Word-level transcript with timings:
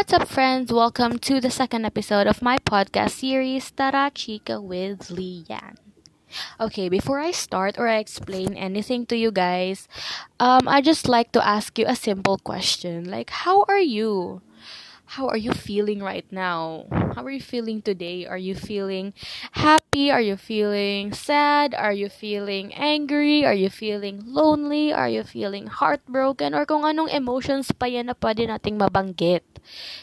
What's 0.00 0.16
up, 0.16 0.28
friends? 0.32 0.72
Welcome 0.72 1.18
to 1.28 1.44
the 1.44 1.50
second 1.52 1.84
episode 1.84 2.26
of 2.26 2.40
my 2.40 2.56
podcast 2.56 3.20
series, 3.20 3.70
Tara 3.70 4.08
Chica 4.08 4.56
with 4.58 5.12
Lian. 5.12 5.76
Okay, 6.58 6.88
before 6.88 7.20
I 7.20 7.32
start 7.32 7.76
or 7.76 7.86
I 7.86 8.00
explain 8.00 8.56
anything 8.56 9.04
to 9.12 9.16
you 9.20 9.30
guys, 9.30 9.92
um, 10.40 10.64
I 10.64 10.80
just 10.80 11.04
like 11.06 11.32
to 11.36 11.46
ask 11.46 11.76
you 11.76 11.84
a 11.86 11.94
simple 11.94 12.40
question. 12.40 13.12
Like, 13.12 13.28
how 13.44 13.68
are 13.68 13.84
you? 13.84 14.40
how 15.18 15.26
are 15.26 15.36
you 15.36 15.50
feeling 15.50 15.98
right 15.98 16.26
now? 16.30 16.86
How 17.18 17.26
are 17.26 17.34
you 17.34 17.42
feeling 17.42 17.82
today? 17.82 18.30
Are 18.30 18.38
you 18.38 18.54
feeling 18.54 19.10
happy? 19.58 20.06
Are 20.06 20.22
you 20.22 20.38
feeling 20.38 21.10
sad? 21.10 21.74
Are 21.74 21.92
you 21.92 22.06
feeling 22.06 22.70
angry? 22.78 23.42
Are 23.42 23.54
you 23.54 23.74
feeling 23.74 24.22
lonely? 24.22 24.94
Are 24.94 25.10
you 25.10 25.26
feeling 25.26 25.66
heartbroken? 25.66 26.54
Or 26.54 26.62
kung 26.62 26.86
anong 26.86 27.10
emotions 27.10 27.74
pa 27.74 27.90
yan 27.90 28.06
na 28.06 28.14
pwede 28.14 28.46
nating 28.46 28.78
mabanggit. 28.78 29.42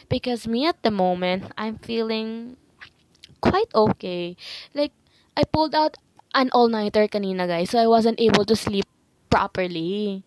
Because 0.10 0.48
me 0.48 0.66
at 0.66 0.82
the 0.84 0.92
moment, 0.92 1.52
I'm 1.58 1.77
feeling 1.80 2.58
quite 3.41 3.70
okay. 3.73 4.36
Like, 4.73 4.94
I 5.36 5.44
pulled 5.44 5.76
out 5.76 5.98
an 6.34 6.50
all-nighter 6.54 7.08
kanina, 7.08 7.48
guys. 7.48 7.72
So, 7.72 7.80
I 7.80 7.88
wasn't 7.88 8.20
able 8.20 8.45
to 8.45 8.55
sleep 8.55 8.86
properly. 9.30 10.23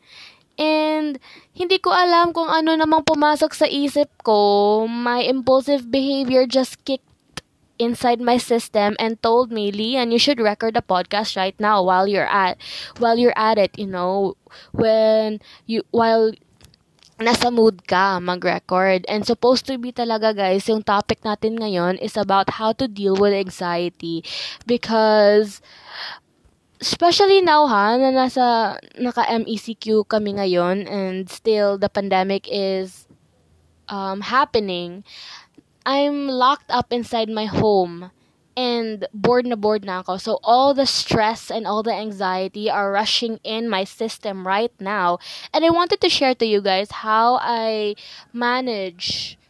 And 0.61 1.17
hindi 1.57 1.81
ko 1.81 1.89
alam 1.89 2.37
kung 2.37 2.53
ano 2.53 2.77
namang 2.77 3.09
pumasok 3.09 3.57
sa 3.57 3.65
isip 3.65 4.13
ko. 4.21 4.85
My 4.85 5.25
impulsive 5.25 5.89
behavior 5.89 6.45
just 6.45 6.85
kicked 6.85 7.09
inside 7.81 8.21
my 8.21 8.37
system 8.37 8.95
and 9.01 9.17
told 9.25 9.49
me, 9.49 9.73
Lian, 9.73 10.13
you 10.13 10.21
should 10.21 10.39
record 10.39 10.77
a 10.77 10.85
podcast 10.85 11.33
right 11.33 11.57
now 11.57 11.81
while 11.81 12.05
you're 12.05 12.29
at 12.29 12.61
while 13.01 13.17
you're 13.17 13.37
at 13.41 13.57
it, 13.57 13.73
you 13.81 13.89
know, 13.89 14.37
when 14.77 15.41
you 15.65 15.81
while 15.91 16.37
nasa 17.21 17.53
mood 17.53 17.85
ka 17.85 18.19
mag-record. 18.19 19.05
And 19.07 19.23
supposed 19.25 19.69
to 19.69 19.77
be 19.77 19.93
talaga 19.93 20.33
guys, 20.33 20.67
yung 20.67 20.83
topic 20.83 21.21
natin 21.21 21.61
ngayon 21.61 22.01
is 22.01 22.17
about 22.17 22.57
how 22.57 22.73
to 22.81 22.89
deal 22.89 23.15
with 23.15 23.37
anxiety 23.37 24.25
because 24.65 25.61
especially 26.81 27.45
now 27.45 27.69
ha, 27.69 28.01
na 28.01 28.09
nasa 28.09 28.77
naka-MECQ 28.97 30.09
kami 30.09 30.41
ngayon 30.41 30.89
and 30.89 31.29
still 31.29 31.77
the 31.77 31.93
pandemic 31.93 32.49
is 32.49 33.05
um, 33.93 34.25
happening, 34.25 35.05
I'm 35.85 36.29
locked 36.29 36.73
up 36.73 36.89
inside 36.93 37.29
my 37.29 37.45
home 37.45 38.11
and 38.61 39.09
bored 39.17 39.49
na 39.49 39.57
bored 39.57 39.89
na 39.89 40.05
ako. 40.05 40.21
So 40.21 40.37
all 40.45 40.77
the 40.77 40.85
stress 40.85 41.49
and 41.49 41.65
all 41.65 41.81
the 41.81 41.97
anxiety 41.97 42.69
are 42.69 42.93
rushing 42.93 43.41
in 43.41 43.73
my 43.73 43.89
system 43.89 44.45
right 44.45 44.73
now. 44.77 45.17
And 45.57 45.65
I 45.65 45.73
wanted 45.73 46.05
to 46.05 46.13
share 46.13 46.37
to 46.37 46.45
you 46.45 46.61
guys 46.61 47.01
how 47.01 47.41
I 47.41 47.97
manage 48.37 49.41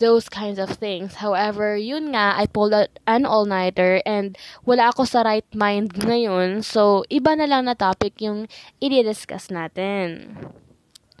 those 0.00 0.28
kinds 0.32 0.56
of 0.56 0.72
things. 0.80 1.20
However, 1.20 1.76
yun 1.76 2.16
nga, 2.16 2.36
I 2.36 2.48
pulled 2.48 2.72
out 2.72 2.92
an 3.04 3.24
all-nighter 3.24 4.00
and 4.04 4.36
wala 4.64 4.92
ako 4.92 5.04
sa 5.04 5.24
right 5.24 5.48
mind 5.52 5.92
ngayon. 5.92 6.64
So, 6.64 7.04
iba 7.12 7.36
na 7.36 7.48
lang 7.48 7.68
na 7.68 7.76
topic 7.76 8.20
yung 8.20 8.48
i-discuss 8.80 9.48
natin. 9.48 10.36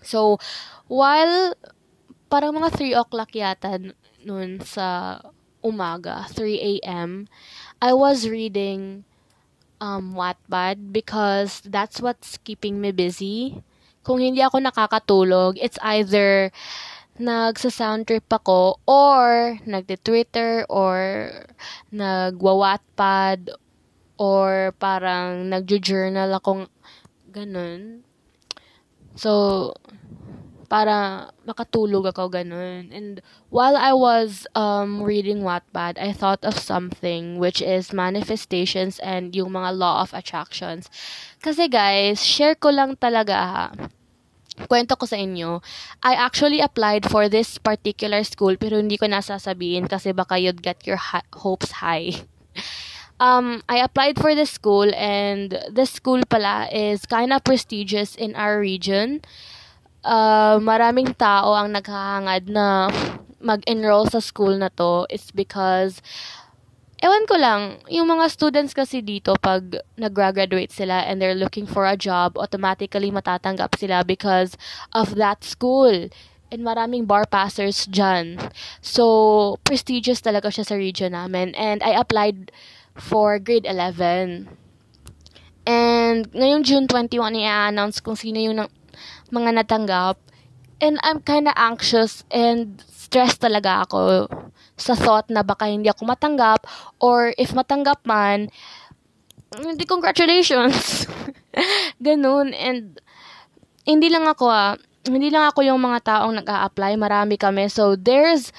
So, 0.04 0.36
while 0.88 1.56
parang 2.28 2.56
mga 2.56 2.76
3 2.76 3.00
o'clock 3.00 3.32
yata 3.32 3.80
noon 4.24 4.60
sa 4.60 5.20
umaga, 5.66 6.30
3 6.30 6.78
a.m., 6.78 7.26
I 7.82 7.92
was 7.92 8.30
reading 8.30 9.02
um, 9.80 10.14
Wattpad 10.14 10.92
because 10.92 11.60
that's 11.66 12.00
what's 12.00 12.38
keeping 12.40 12.80
me 12.80 12.92
busy. 12.92 13.60
Kung 14.06 14.22
hindi 14.22 14.40
ako 14.40 14.62
nakakatulog, 14.62 15.58
it's 15.58 15.78
either 15.82 16.54
nagsa-sound 17.18 18.06
trip 18.06 18.28
ako 18.30 18.78
or 18.86 19.58
nagte-Twitter 19.66 20.64
or 20.70 21.28
nagwa-Wattpad 21.92 23.50
or 24.16 24.72
parang 24.78 25.50
nagjo-journal 25.52 26.32
akong 26.38 26.68
ganun. 27.32 28.04
So, 29.16 29.72
para 30.66 31.30
makatulog 31.46 32.10
ako 32.10 32.28
ganun. 32.28 32.90
And 32.90 33.22
while 33.48 33.78
I 33.78 33.94
was 33.94 34.46
um, 34.52 35.02
reading 35.02 35.46
Wattpad, 35.46 35.96
I 35.96 36.12
thought 36.12 36.44
of 36.44 36.58
something 36.58 37.38
which 37.38 37.62
is 37.62 37.94
manifestations 37.94 38.98
and 39.00 39.34
yung 39.34 39.54
mga 39.54 39.78
law 39.78 40.02
of 40.02 40.12
attractions. 40.12 40.90
Kasi 41.40 41.70
guys, 41.70 42.20
share 42.20 42.58
ko 42.58 42.74
lang 42.74 42.98
talaga 42.98 43.34
ha 43.38 43.66
kwento 44.64 44.96
ko 44.96 45.04
sa 45.04 45.20
inyo, 45.20 45.60
I 46.00 46.16
actually 46.16 46.64
applied 46.64 47.04
for 47.04 47.28
this 47.28 47.60
particular 47.60 48.24
school 48.24 48.56
pero 48.56 48.80
hindi 48.80 48.96
ko 48.96 49.04
nasasabihin 49.04 49.84
kasi 49.84 50.16
baka 50.16 50.40
you'd 50.40 50.64
get 50.64 50.80
your 50.88 50.96
ha- 50.96 51.28
hopes 51.36 51.84
high. 51.84 52.24
um, 53.20 53.60
I 53.68 53.84
applied 53.84 54.16
for 54.16 54.34
the 54.34 54.48
school 54.48 54.88
and 54.96 55.60
the 55.68 55.84
school 55.84 56.24
pala 56.24 56.72
is 56.72 57.04
kind 57.04 57.32
of 57.36 57.44
prestigious 57.44 58.16
in 58.16 58.34
our 58.34 58.56
region. 58.56 59.20
Uh, 60.06 60.62
maraming 60.62 61.10
tao 61.18 61.50
ang 61.58 61.74
naghahangad 61.74 62.46
na 62.46 62.86
mag-enroll 63.42 64.06
sa 64.06 64.22
school 64.22 64.54
na 64.54 64.70
to. 64.70 65.02
It's 65.10 65.34
because 65.34 65.98
ewan 67.02 67.26
ko 67.26 67.34
lang, 67.34 67.82
yung 67.90 68.06
mga 68.06 68.30
students 68.30 68.70
kasi 68.70 69.02
dito, 69.02 69.34
pag 69.42 69.82
nag-graduate 69.98 70.70
sila 70.70 71.02
and 71.04 71.18
they're 71.18 71.34
looking 71.34 71.66
for 71.66 71.90
a 71.90 71.98
job, 71.98 72.38
automatically 72.38 73.10
matatanggap 73.10 73.74
sila 73.74 74.06
because 74.06 74.54
of 74.94 75.18
that 75.18 75.42
school. 75.42 76.06
And 76.54 76.62
maraming 76.62 77.10
bar 77.10 77.26
passers 77.26 77.90
dyan. 77.90 78.38
So, 78.78 79.58
prestigious 79.66 80.22
talaga 80.22 80.54
siya 80.54 80.62
sa 80.62 80.78
region 80.78 81.18
namin. 81.18 81.58
And 81.58 81.82
I 81.82 81.98
applied 81.98 82.54
for 82.94 83.42
grade 83.42 83.66
11. 83.66 84.46
And 85.66 86.30
ngayong 86.30 86.62
June 86.62 86.86
21, 86.86 87.34
i-announce 87.42 87.98
kung 87.98 88.14
sino 88.14 88.38
yung 88.38 88.70
mga 89.30 89.62
natanggap. 89.62 90.16
And 90.76 91.00
I'm 91.00 91.24
kind 91.24 91.48
of 91.48 91.56
anxious 91.56 92.22
and 92.28 92.84
stressed 92.84 93.40
talaga 93.40 93.88
ako 93.88 94.28
sa 94.76 94.92
thought 94.92 95.32
na 95.32 95.40
baka 95.40 95.72
hindi 95.72 95.88
ako 95.88 96.04
matanggap 96.04 96.68
or 97.00 97.32
if 97.40 97.56
matanggap 97.56 98.04
man, 98.04 98.52
hindi 99.56 99.88
congratulations. 99.88 101.08
Ganun. 102.06 102.52
And 102.52 103.00
hindi 103.88 104.12
lang 104.12 104.28
ako 104.28 104.44
ah, 104.52 104.76
hindi 105.06 105.32
lang 105.32 105.48
ako 105.48 105.64
yung 105.64 105.80
mga 105.80 106.02
taong 106.02 106.34
nag-a-apply, 106.42 106.98
marami 106.98 107.38
kami. 107.38 107.70
So 107.72 107.94
there's 107.96 108.52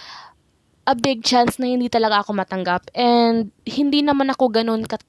a 0.87 0.95
big 0.95 1.21
chance 1.21 1.59
na 1.59 1.67
hindi 1.67 1.91
talaga 1.91 2.23
ako 2.23 2.33
matanggap. 2.33 2.87
And 2.95 3.51
hindi 3.67 4.01
naman 4.01 4.31
ako 4.31 4.49
ganun 4.49 4.87
kat 4.87 5.03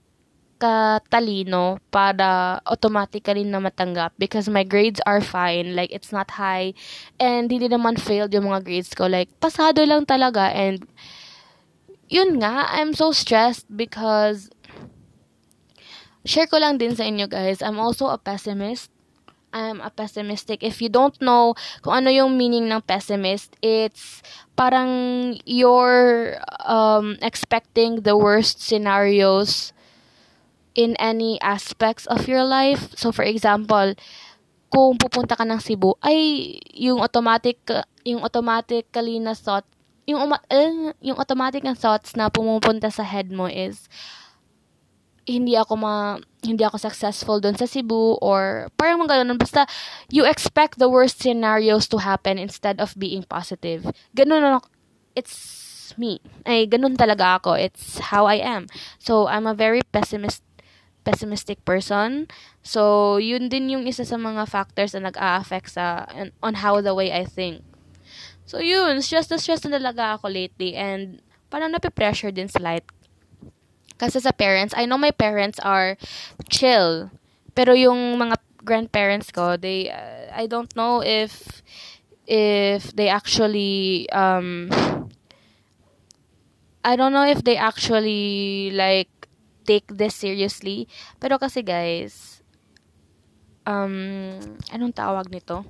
katalino 0.59 1.79
para 1.95 2.59
automatically 2.67 3.47
na 3.47 3.63
matanggap 3.63 4.13
because 4.19 4.51
my 4.51 4.67
grades 4.67 5.01
are 5.07 5.23
fine. 5.23 5.79
Like, 5.79 5.95
it's 5.95 6.11
not 6.11 6.35
high. 6.35 6.75
And 7.23 7.47
hindi 7.47 7.71
naman 7.71 7.97
failed 7.97 8.35
yung 8.35 8.51
mga 8.51 8.67
grades 8.67 8.93
ko. 8.93 9.07
Like, 9.07 9.31
pasado 9.39 9.87
lang 9.87 10.05
talaga. 10.05 10.51
And, 10.51 10.83
yun 12.11 12.43
nga, 12.43 12.67
I'm 12.75 12.93
so 12.93 13.13
stressed 13.13 13.71
because 13.71 14.51
share 16.25 16.49
ko 16.49 16.59
lang 16.59 16.77
din 16.77 16.97
sa 16.97 17.07
inyo 17.07 17.29
guys, 17.29 17.63
I'm 17.63 17.79
also 17.79 18.13
a 18.13 18.19
pessimist. 18.19 18.91
I'm 19.49 19.81
a 19.81 19.89
pessimistic. 19.89 20.61
If 20.61 20.85
you 20.85 20.93
don't 20.93 21.17
know 21.25 21.57
kung 21.81 22.05
ano 22.05 22.13
yung 22.13 22.37
meaning 22.37 22.69
ng 22.69 22.85
pessimist, 22.85 23.57
it's 23.65 24.21
parang 24.61 25.41
you're 25.49 26.37
um, 26.69 27.17
expecting 27.25 28.05
the 28.05 28.13
worst 28.13 28.61
scenarios 28.61 29.73
in 30.79 30.95
any 31.03 31.43
aspects 31.43 32.07
of 32.07 32.31
your 32.31 32.47
life. 32.47 32.95
So, 32.95 33.11
for 33.11 33.27
example, 33.27 33.99
kung 34.71 34.95
pupunta 34.95 35.35
ka 35.35 35.43
ng 35.43 35.59
Cebu, 35.59 35.99
ay 36.07 36.55
yung 36.71 37.03
automatic, 37.03 37.59
yung 38.07 38.23
automatically 38.23 39.19
na 39.19 39.35
thought, 39.35 39.67
yung, 40.07 40.23
uma, 40.23 40.39
eh, 40.47 40.95
yung 41.03 41.19
automatic 41.19 41.67
na 41.67 41.75
thoughts 41.75 42.15
na 42.15 42.31
pumupunta 42.31 42.95
sa 42.95 43.03
head 43.03 43.35
mo 43.35 43.51
is, 43.51 43.91
hindi 45.29 45.61
ako 45.61 45.77
ma 45.77 46.17
hindi 46.41 46.65
ako 46.65 46.81
successful 46.81 47.37
doon 47.37 47.53
sa 47.53 47.69
Cebu 47.69 48.17
or 48.25 48.73
parang 48.81 49.05
mga 49.05 49.21
ganun. 49.21 49.37
Basta 49.37 49.69
you 50.09 50.25
expect 50.25 50.81
the 50.81 50.89
worst 50.89 51.21
scenarios 51.21 51.85
to 51.85 52.01
happen 52.01 52.41
instead 52.41 52.81
of 52.81 52.97
being 52.97 53.21
positive. 53.29 53.85
Ganun 54.17 54.57
it's 55.13 55.93
me. 56.01 56.25
Ay 56.49 56.65
ganun 56.65 56.97
talaga 56.97 57.37
ako. 57.37 57.61
It's 57.61 58.01
how 58.09 58.25
I 58.25 58.41
am. 58.41 58.73
So 58.97 59.29
I'm 59.29 59.45
a 59.45 59.53
very 59.53 59.85
pessimist 59.93 60.41
pessimistic 61.09 61.65
person. 61.65 62.29
So, 62.61 63.17
yun 63.17 63.49
din 63.49 63.73
yung 63.73 63.89
isa 63.89 64.05
sa 64.05 64.21
mga 64.21 64.45
factors 64.45 64.93
na 64.93 65.09
nag-a-affect 65.09 65.73
sa, 65.73 66.05
on 66.45 66.61
how 66.61 66.85
the 66.85 66.93
way 66.93 67.09
I 67.09 67.25
think. 67.25 67.65
So, 68.45 68.61
yun, 68.61 69.01
stress 69.01 69.33
na 69.33 69.41
stress 69.41 69.65
na 69.65 69.81
talaga 69.81 70.21
ako 70.21 70.29
lately 70.29 70.77
and 70.77 71.25
parang 71.49 71.73
nape-pressure 71.73 72.29
din 72.29 72.53
slight. 72.53 72.85
Kasi 73.97 74.21
sa 74.21 74.37
parents, 74.37 74.77
I 74.77 74.85
know 74.85 75.01
my 75.01 75.11
parents 75.11 75.57
are 75.65 75.97
chill. 76.53 77.09
Pero 77.57 77.73
yung 77.73 78.21
mga 78.21 78.37
grandparents 78.61 79.33
ko, 79.33 79.57
they, 79.57 79.89
uh, 79.89 80.29
I 80.29 80.45
don't 80.45 80.71
know 80.77 81.01
if 81.01 81.65
if 82.29 82.93
they 82.93 83.09
actually 83.09 84.05
um 84.13 84.69
I 86.85 86.95
don't 86.97 87.13
know 87.17 87.25
if 87.25 87.43
they 87.43 87.57
actually 87.57 88.71
like 88.77 89.09
take 89.69 89.85
this 89.93 90.17
seriously. 90.17 90.89
Pero 91.21 91.37
kasi 91.37 91.61
guys, 91.61 92.41
um, 93.69 94.41
anong 94.73 94.97
tawag 94.97 95.29
nito? 95.29 95.69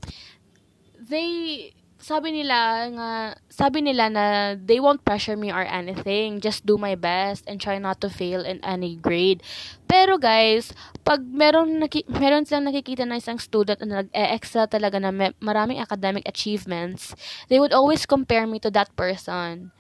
They, 0.95 1.73
sabi 1.99 2.31
nila 2.31 2.87
nga, 2.95 3.11
sabi 3.51 3.83
nila 3.83 4.07
na 4.07 4.25
they 4.55 4.79
won't 4.79 5.03
pressure 5.03 5.35
me 5.35 5.51
or 5.51 5.67
anything. 5.67 6.39
Just 6.39 6.63
do 6.63 6.79
my 6.79 6.95
best 6.95 7.43
and 7.51 7.59
try 7.59 7.83
not 7.83 7.99
to 8.07 8.09
fail 8.09 8.47
in 8.47 8.63
any 8.63 8.95
grade. 8.95 9.43
Pero 9.91 10.15
guys, 10.15 10.71
pag 11.03 11.27
meron, 11.27 11.83
naki, 11.83 12.07
meron 12.07 12.47
silang 12.47 12.71
nakikita 12.71 13.03
na 13.03 13.19
isang 13.19 13.43
student 13.43 13.83
na 13.83 14.07
nag-excel 14.07 14.71
talaga 14.71 15.03
na 15.03 15.11
may, 15.11 15.35
maraming 15.43 15.83
academic 15.83 16.23
achievements, 16.31 17.19
they 17.51 17.59
would 17.59 17.75
always 17.75 18.07
compare 18.07 18.47
me 18.47 18.63
to 18.63 18.71
that 18.71 18.95
person. 18.95 19.75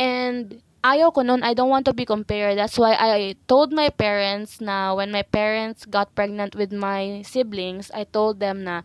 And 0.00 0.64
ayaw 0.82 1.12
ko 1.12 1.22
noon, 1.22 1.42
I 1.42 1.54
don't 1.54 1.68
want 1.68 1.84
to 1.86 1.92
be 1.92 2.04
compared. 2.04 2.58
That's 2.58 2.78
why 2.78 2.96
I 2.96 3.36
told 3.48 3.72
my 3.72 3.90
parents 3.90 4.60
na 4.60 4.94
when 4.94 5.12
my 5.12 5.22
parents 5.22 5.84
got 5.84 6.14
pregnant 6.14 6.56
with 6.56 6.72
my 6.72 7.22
siblings, 7.24 7.90
I 7.92 8.04
told 8.04 8.40
them 8.40 8.64
na 8.64 8.82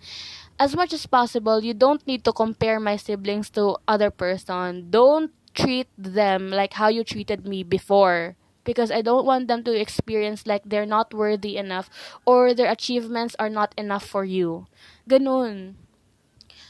as 0.60 0.76
much 0.76 0.94
as 0.94 1.06
possible, 1.06 1.64
you 1.64 1.74
don't 1.74 2.06
need 2.08 2.24
to 2.26 2.34
compare 2.34 2.80
my 2.80 2.96
siblings 2.96 3.50
to 3.52 3.78
other 3.88 4.12
person. 4.12 4.88
Don't 4.90 5.32
treat 5.54 5.88
them 5.98 6.52
like 6.52 6.74
how 6.74 6.88
you 6.88 7.04
treated 7.04 7.48
me 7.48 7.64
before 7.64 8.36
because 8.64 8.92
I 8.92 9.02
don't 9.02 9.26
want 9.26 9.48
them 9.48 9.64
to 9.64 9.72
experience 9.72 10.48
like 10.48 10.64
they're 10.66 10.86
not 10.90 11.14
worthy 11.14 11.56
enough 11.56 11.90
or 12.26 12.54
their 12.54 12.72
achievements 12.72 13.36
are 13.40 13.50
not 13.50 13.74
enough 13.78 14.06
for 14.06 14.26
you. 14.26 14.68
Ganun. 15.08 15.76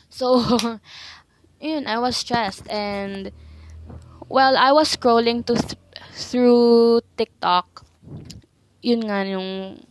So, 0.09 0.79
yun, 1.61 1.87
I 1.87 1.97
was 1.97 2.17
stressed 2.17 2.69
and 2.69 3.31
well, 4.29 4.57
I 4.57 4.71
was 4.71 4.95
scrolling 4.95 5.45
to 5.45 5.55
th- 5.55 5.79
through 6.13 7.01
TikTok. 7.17 7.85
Yun 8.81 9.09
nga 9.09 9.25
yung 9.25 9.81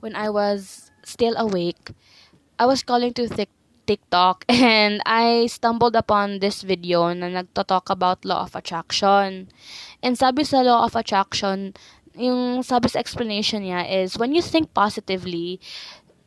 when 0.00 0.14
I 0.16 0.28
was 0.28 0.90
still 1.04 1.36
awake, 1.36 1.92
I 2.58 2.66
was 2.66 2.82
scrolling 2.82 3.14
to 3.16 3.28
th- 3.28 3.48
TikTok 3.86 4.44
and 4.48 5.00
I 5.04 5.46
stumbled 5.46 5.96
upon 5.96 6.40
this 6.40 6.62
video 6.62 7.12
na 7.12 7.28
nagto-talk 7.28 7.88
about 7.90 8.24
law 8.24 8.48
of 8.48 8.56
attraction. 8.56 9.48
And 10.00 10.16
sabi 10.16 10.44
sa 10.44 10.64
law 10.64 10.84
of 10.84 10.96
attraction, 10.96 11.76
yung 12.16 12.62
sabi 12.62 12.88
sa 12.88 13.00
explanation 13.00 13.66
niya 13.66 13.84
is 13.84 14.16
when 14.16 14.32
you 14.32 14.40
think 14.40 14.72
positively, 14.72 15.60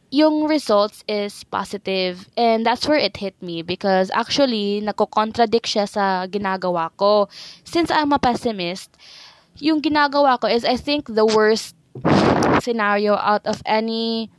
yung 0.09 0.47
results 0.47 1.03
is 1.07 1.43
positive. 1.43 2.27
And 2.37 2.65
that's 2.65 2.87
where 2.87 2.97
it 2.99 3.17
hit 3.17 3.35
me 3.41 3.61
because 3.61 4.11
actually, 4.13 4.81
nako-contradict 4.83 5.67
siya 5.67 5.87
sa 5.87 6.27
ginagawa 6.27 6.91
ko. 6.95 7.27
Since 7.63 7.91
I'm 7.91 8.13
a 8.13 8.19
pessimist, 8.19 8.95
yung 9.59 9.81
ginagawa 9.81 10.39
ko 10.39 10.47
is 10.47 10.63
I 10.63 10.77
think 10.77 11.09
the 11.09 11.25
worst 11.25 11.75
scenario 12.61 13.17
out 13.17 13.45
of 13.45 13.61
any 13.65 14.29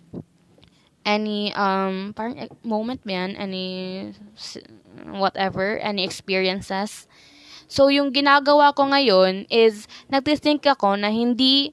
any 1.03 1.51
um 1.55 2.13
parang 2.15 2.47
moment 2.63 3.03
man 3.03 3.35
any 3.35 4.13
whatever 5.09 5.79
any 5.81 6.05
experiences 6.05 7.09
so 7.67 7.89
yung 7.89 8.13
ginagawa 8.13 8.71
ko 8.77 8.87
ngayon 8.87 9.49
is 9.51 9.91
nagtithink 10.13 10.63
ako 10.69 10.95
na 10.95 11.11
hindi 11.11 11.73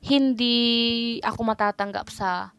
hindi 0.00 1.18
ako 1.20 1.44
matatanggap 1.44 2.08
sa 2.08 2.54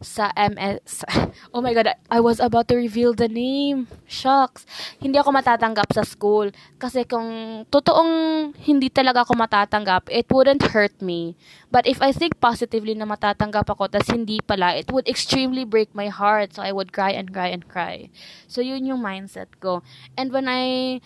sa 0.00 0.30
MS. 0.34 1.04
Oh 1.54 1.64
my 1.64 1.72
God, 1.72 1.90
I 2.10 2.20
was 2.20 2.38
about 2.40 2.68
to 2.68 2.76
reveal 2.76 3.14
the 3.14 3.28
name. 3.28 3.88
Shucks. 4.04 4.66
Hindi 5.00 5.18
ako 5.18 5.32
matatanggap 5.32 5.90
sa 5.94 6.04
school. 6.04 6.52
Kasi 6.76 7.08
kung 7.08 7.62
totoong 7.72 8.52
hindi 8.68 8.92
talaga 8.92 9.24
ako 9.24 9.34
matatanggap, 9.38 10.06
it 10.12 10.28
wouldn't 10.28 10.74
hurt 10.74 10.94
me. 11.00 11.34
But 11.72 11.88
if 11.88 11.98
I 12.04 12.12
think 12.12 12.36
positively 12.38 12.94
na 12.94 13.08
matatanggap 13.08 13.70
ako, 13.70 13.88
tas 13.88 14.08
hindi 14.12 14.38
pala, 14.44 14.76
it 14.76 14.92
would 14.92 15.08
extremely 15.08 15.64
break 15.64 15.94
my 15.96 16.12
heart. 16.12 16.54
So 16.54 16.62
I 16.62 16.70
would 16.70 16.92
cry 16.92 17.16
and 17.16 17.32
cry 17.32 17.48
and 17.48 17.64
cry. 17.64 18.12
So 18.46 18.60
yun 18.60 18.84
yung 18.86 19.00
mindset 19.00 19.56
ko. 19.58 19.82
And 20.20 20.30
when 20.30 20.46
I 20.46 21.00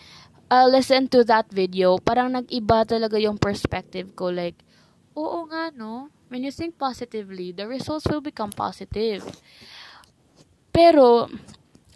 uh, 0.51 0.67
listen 0.67 1.07
to 1.09 1.23
that 1.25 1.49
video, 1.49 1.97
parang 1.97 2.35
nag-iba 2.35 2.85
talaga 2.85 3.17
yung 3.17 3.41
perspective 3.41 4.13
ko. 4.13 4.29
Like, 4.29 4.59
oo 5.13 5.45
nga 5.49 5.71
no, 5.73 6.09
when 6.29 6.43
you 6.43 6.51
think 6.51 6.77
positively, 6.77 7.53
the 7.53 7.67
results 7.69 8.09
will 8.09 8.21
become 8.21 8.49
positive. 8.49 9.21
Pero, 10.73 11.29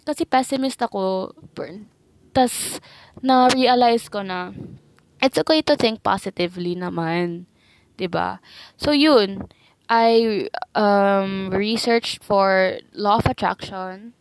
kasi 0.06 0.22
pessimist 0.24 0.78
ako, 0.78 1.34
tas 2.30 2.78
na-realize 3.18 4.06
ko 4.06 4.22
na, 4.22 4.54
it's 5.18 5.38
okay 5.38 5.60
to 5.62 5.74
think 5.74 6.02
positively 6.02 6.78
naman. 6.78 7.50
ba? 8.06 8.38
So 8.78 8.94
yun, 8.94 9.50
I 9.90 10.46
um 10.78 11.50
researched 11.50 12.22
for 12.22 12.78
law 12.92 13.18
of 13.18 13.26
attraction 13.26 14.14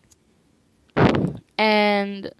and 1.59 2.31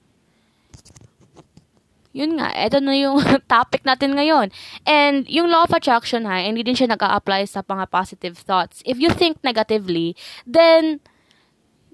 yun 2.18 2.42
nga, 2.42 2.50
ito 2.58 2.82
na 2.82 2.98
yung 2.98 3.22
topic 3.46 3.86
natin 3.86 4.18
ngayon. 4.18 4.50
And 4.90 5.30
yung 5.30 5.54
law 5.54 5.70
of 5.70 5.74
attraction 5.78 6.26
ha, 6.26 6.42
hindi 6.42 6.66
din 6.66 6.74
siya 6.74 6.90
nag-a-apply 6.90 7.46
sa 7.46 7.62
mga 7.62 7.86
positive 7.94 8.42
thoughts. 8.42 8.82
If 8.90 8.98
you 8.98 9.14
think 9.14 9.38
negatively, 9.46 10.18
then 10.50 10.98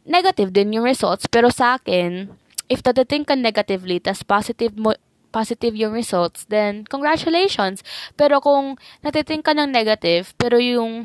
negative 0.08 0.56
din 0.56 0.72
yung 0.72 0.88
results. 0.88 1.28
Pero 1.28 1.52
sa 1.52 1.76
akin, 1.76 2.32
if 2.72 2.80
tatating 2.80 3.28
ka 3.28 3.36
negatively, 3.36 4.00
tas 4.00 4.24
positive 4.24 4.80
mo, 4.80 4.96
positive 5.36 5.76
yung 5.76 5.92
results, 5.92 6.48
then 6.48 6.88
congratulations. 6.88 7.84
Pero 8.16 8.40
kung 8.40 8.80
natiting 9.04 9.44
ka 9.44 9.52
ng 9.52 9.76
negative, 9.76 10.32
pero 10.40 10.56
yung 10.56 11.04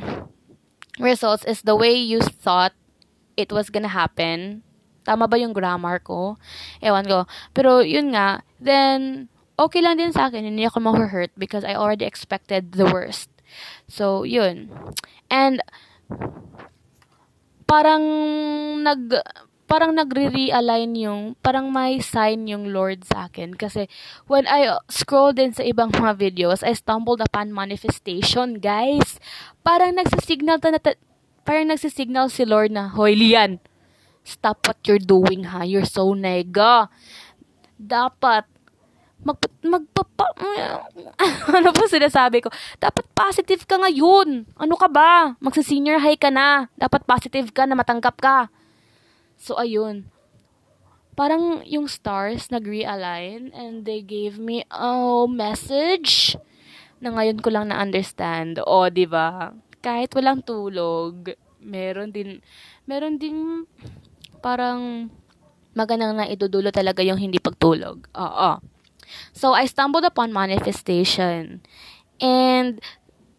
results 1.03 1.43
is 1.43 1.67
the 1.67 1.75
way 1.75 1.95
you 1.95 2.23
thought 2.23 2.77
it 3.35 3.51
was 3.51 3.71
gonna 3.71 3.91
happen, 3.91 4.63
Tama 5.09 5.25
ba 5.25 5.41
yung 5.41 5.57
grammar 5.57 6.05
ko? 6.05 6.37
Ewan 6.85 7.09
ko. 7.09 7.25
Pero 7.57 7.81
yun 7.81 8.13
nga, 8.13 8.45
then 8.61 9.33
okay 9.57 9.81
lang 9.81 9.97
din 9.97 10.13
sa 10.13 10.29
akin. 10.29 10.45
Hindi 10.45 10.69
ako 10.69 10.85
ma-hurt 10.85 11.33
because 11.41 11.65
I 11.65 11.73
already 11.73 12.05
expected 12.05 12.77
the 12.77 12.85
worst. 12.85 13.33
So, 13.89 14.29
yun. 14.29 14.69
And 15.33 15.65
parang 17.65 18.05
nag 18.85 19.17
parang 19.69 19.93
nagre-realign 19.93 20.97
yung, 20.97 21.37
parang 21.45 21.69
may 21.69 22.01
sign 22.01 22.49
yung 22.49 22.73
Lord 22.73 23.05
sa 23.05 23.29
akin. 23.29 23.53
Kasi, 23.53 23.85
when 24.25 24.49
I 24.49 24.81
scroll 24.89 25.37
din 25.37 25.53
sa 25.53 25.61
ibang 25.61 25.93
mga 25.93 26.17
videos, 26.17 26.65
I 26.65 26.73
stumbled 26.73 27.21
upon 27.21 27.53
manifestation, 27.53 28.65
guys. 28.65 29.21
Parang 29.61 29.93
nagsisignal, 29.93 30.65
ta, 30.65 30.73
na, 30.73 30.81
parang 31.45 31.69
nagsisignal 31.69 32.33
si 32.33 32.49
Lord 32.49 32.73
na, 32.73 32.89
Hoy, 32.89 33.13
Lian, 33.13 33.61
stop 34.29 34.69
what 34.69 34.81
you're 34.85 35.01
doing 35.01 35.49
ha. 35.49 35.65
You're 35.65 35.89
so 35.89 36.13
nega. 36.13 36.93
Dapat, 37.81 38.45
mag, 39.25 39.41
magpapa, 39.65 40.27
ano 41.57 41.71
po 41.73 41.89
sinasabi 41.89 42.45
ko? 42.45 42.53
Dapat 42.77 43.09
positive 43.17 43.65
ka 43.65 43.81
ngayon. 43.81 44.45
Ano 44.61 44.75
ka 44.77 44.93
ba? 44.93 45.35
Magsa-senior 45.41 46.05
high 46.05 46.21
ka 46.21 46.29
na. 46.29 46.69
Dapat 46.77 47.09
positive 47.09 47.49
ka 47.57 47.65
na 47.65 47.79
matanggap 47.79 48.21
ka. 48.21 48.53
So, 49.41 49.57
ayun. 49.57 50.11
Parang 51.19 51.67
yung 51.67 51.91
stars 51.91 52.53
nag-realign 52.53 53.51
and 53.51 53.83
they 53.83 54.05
gave 54.05 54.39
me 54.39 54.63
a 54.71 55.27
message 55.27 56.39
na 57.03 57.11
ngayon 57.15 57.43
ko 57.43 57.49
lang 57.51 57.71
na-understand. 57.71 58.63
O, 58.63 58.87
di 58.87 59.07
ba? 59.07 59.51
Kahit 59.83 60.15
walang 60.15 60.43
tulog, 60.43 61.35
meron 61.59 62.15
din, 62.15 62.43
meron 62.87 63.19
din 63.19 63.67
parang 64.41 65.11
magandang 65.75 66.17
na 66.19 66.27
idudulo 66.27 66.71
talaga 66.75 67.05
yung 67.05 67.21
hindi 67.21 67.39
pagtulog. 67.39 68.09
Oo. 68.17 68.51
So, 69.33 69.55
I 69.55 69.65
stumbled 69.71 70.05
upon 70.05 70.35
manifestation. 70.35 71.63
And, 72.19 72.83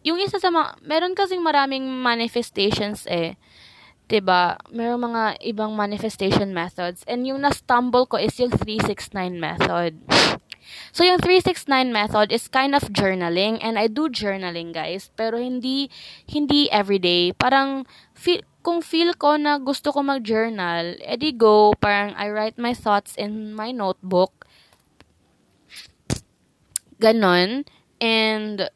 yung 0.01 0.19
isa 0.23 0.39
sa 0.39 0.49
mga, 0.49 0.79
meron 0.83 1.17
kasing 1.17 1.43
maraming 1.43 1.83
manifestations 1.83 3.03
eh. 3.11 3.35
'di 4.09 4.25
ba? 4.25 4.57
Merong 4.73 5.13
mga 5.13 5.23
ibang 5.45 5.77
manifestation 5.77 6.49
methods. 6.49 7.05
And 7.05 7.23
yung 7.29 7.45
na-stumble 7.45 8.09
ko 8.09 8.17
is 8.17 8.33
yung 8.41 8.49
369 8.49 9.37
method. 9.37 9.93
So, 10.91 11.03
yung 11.03 11.19
369 11.19 11.91
method 11.91 12.31
is 12.31 12.47
kind 12.47 12.73
of 12.73 12.89
journaling. 12.93 13.59
And 13.61 13.77
I 13.77 13.87
do 13.87 14.09
journaling, 14.09 14.73
guys. 14.73 15.11
Pero 15.15 15.37
hindi, 15.37 15.89
hindi 16.25 16.71
everyday. 16.71 17.33
Parang, 17.33 17.85
feel, 18.13 18.41
kung 18.61 18.81
feel 18.81 19.13
ko 19.15 19.37
na 19.37 19.57
gusto 19.57 19.91
ko 19.91 20.03
mag-journal, 20.03 20.99
edi 21.01 21.31
go, 21.31 21.73
parang 21.79 22.13
I 22.19 22.29
write 22.29 22.57
my 22.57 22.73
thoughts 22.73 23.15
in 23.15 23.55
my 23.55 23.71
notebook. 23.71 24.47
Ganon. 26.99 27.63
And, 27.99 28.67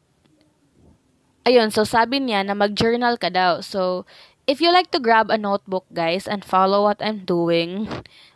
ayun, 1.44 1.72
so 1.72 1.84
sabi 1.84 2.20
niya 2.20 2.44
na 2.44 2.56
mag-journal 2.56 3.20
ka 3.20 3.28
daw. 3.28 3.60
So, 3.60 4.08
if 4.46 4.60
you 4.60 4.72
like 4.72 4.90
to 4.92 5.00
grab 5.00 5.30
a 5.30 5.38
notebook, 5.38 5.84
guys, 5.92 6.28
and 6.28 6.44
follow 6.44 6.82
what 6.84 7.00
I'm 7.00 7.24
doing, 7.24 7.88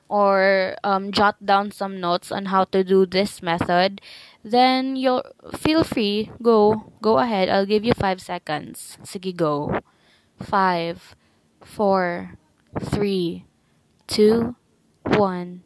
or 0.08 0.76
um, 0.82 1.12
jot 1.12 1.36
down 1.44 1.70
some 1.70 2.00
notes 2.00 2.32
on 2.32 2.46
how 2.46 2.64
to 2.64 2.82
do 2.82 3.04
this 3.04 3.42
method, 3.42 4.00
then 4.42 4.96
you'll 4.96 5.24
feel 5.56 5.84
free. 5.84 6.30
Go. 6.42 6.92
Go 7.02 7.18
ahead. 7.18 7.48
I'll 7.48 7.66
give 7.66 7.84
you 7.84 7.92
five 7.92 8.20
seconds. 8.20 8.98
Sige, 9.04 9.36
go. 9.36 9.80
Five, 10.40 11.14
four, 11.60 12.38
three, 12.80 13.44
two, 14.06 14.56
one, 15.04 15.62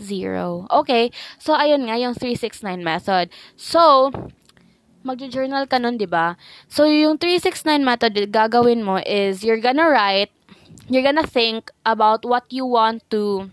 zero. 0.00 0.66
Okay. 0.70 1.10
So, 1.38 1.54
ayun 1.54 1.88
nga, 1.88 1.96
yung 2.00 2.14
369 2.14 2.84
method. 2.84 3.28
So, 3.56 4.12
magjo-journal 5.04 5.66
ka 5.68 5.78
nun, 5.78 5.96
di 5.96 6.06
ba? 6.06 6.36
So, 6.68 6.84
yung 6.84 7.18
369 7.18 7.84
method, 7.84 8.12
gagawin 8.32 8.82
mo 8.82 8.98
is, 9.04 9.44
you're 9.44 9.60
gonna 9.60 9.88
write 9.88 10.30
you're 10.88 11.02
gonna 11.02 11.26
think 11.26 11.70
about 11.84 12.24
what 12.24 12.46
you 12.50 12.66
want 12.66 13.02
to 13.10 13.50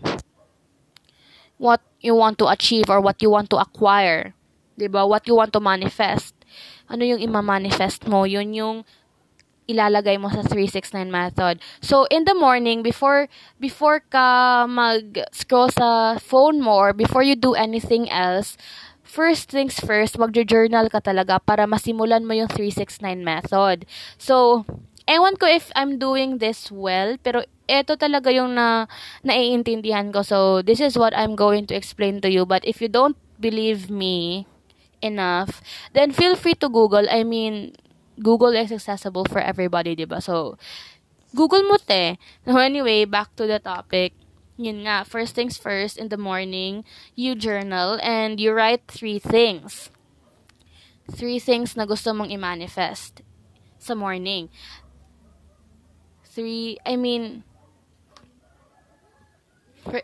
what 1.58 1.82
you 2.00 2.14
want 2.14 2.38
to 2.38 2.46
achieve 2.46 2.90
or 2.90 3.00
what 3.00 3.22
you 3.22 3.30
want 3.30 3.50
to 3.50 3.58
acquire. 3.58 4.34
'Di 4.78 4.90
ba? 4.90 5.06
What 5.06 5.26
you 5.26 5.34
want 5.38 5.54
to 5.54 5.62
manifest. 5.62 6.34
Ano 6.90 7.06
yung 7.06 7.22
ima-manifest 7.22 8.04
mo? 8.06 8.28
Yun 8.28 8.54
yung 8.54 8.76
ilalagay 9.64 10.20
mo 10.20 10.28
sa 10.28 10.44
369 10.44 11.08
method. 11.08 11.56
So 11.80 12.04
in 12.12 12.28
the 12.28 12.36
morning 12.36 12.84
before 12.84 13.32
before 13.56 14.04
ka 14.04 14.68
mag-scroll 14.68 15.72
sa 15.72 16.20
phone 16.20 16.60
mo 16.60 16.76
or 16.76 16.92
before 16.92 17.24
you 17.24 17.32
do 17.32 17.56
anything 17.56 18.12
else, 18.12 18.60
first 19.00 19.48
things 19.48 19.80
first, 19.80 20.20
magjo-journal 20.20 20.92
ka 20.92 21.00
talaga 21.00 21.40
para 21.40 21.64
masimulan 21.64 22.28
mo 22.28 22.36
yung 22.36 22.50
369 22.52 23.24
method. 23.24 23.88
So 24.20 24.68
ewan 25.08 25.36
ko 25.36 25.46
if 25.46 25.68
I'm 25.76 25.98
doing 26.00 26.38
this 26.38 26.72
well, 26.72 27.16
pero 27.20 27.44
ito 27.68 27.96
talaga 27.96 28.32
yung 28.32 28.56
na 28.56 28.88
naiintindihan 29.24 30.12
ko. 30.12 30.24
So, 30.24 30.60
this 30.62 30.80
is 30.80 30.96
what 30.96 31.16
I'm 31.16 31.36
going 31.36 31.66
to 31.68 31.74
explain 31.76 32.20
to 32.24 32.30
you. 32.30 32.44
But 32.44 32.64
if 32.64 32.80
you 32.80 32.88
don't 32.88 33.16
believe 33.40 33.88
me 33.88 34.48
enough, 35.00 35.60
then 35.92 36.12
feel 36.12 36.36
free 36.36 36.56
to 36.60 36.68
Google. 36.68 37.08
I 37.08 37.24
mean, 37.24 37.76
Google 38.20 38.56
is 38.56 38.72
accessible 38.72 39.24
for 39.24 39.40
everybody, 39.40 39.94
di 39.94 40.04
ba? 40.04 40.20
So, 40.20 40.56
Google 41.34 41.64
mo 41.68 41.76
te. 41.76 42.16
So, 42.46 42.56
anyway, 42.56 43.04
back 43.04 43.36
to 43.36 43.46
the 43.48 43.60
topic. 43.60 44.12
Yun 44.54 44.86
nga, 44.86 45.02
first 45.02 45.34
things 45.34 45.58
first, 45.58 45.98
in 45.98 46.14
the 46.14 46.20
morning, 46.20 46.86
you 47.18 47.34
journal 47.34 47.98
and 47.98 48.38
you 48.38 48.54
write 48.54 48.86
three 48.86 49.18
things. 49.18 49.90
Three 51.10 51.42
things 51.42 51.74
na 51.74 51.84
gusto 51.90 52.14
mong 52.14 52.30
i-manifest 52.30 53.20
sa 53.82 53.92
morning 53.92 54.48
three, 56.34 56.76
I 56.82 56.98
mean, 56.98 57.46
for, 59.86 60.02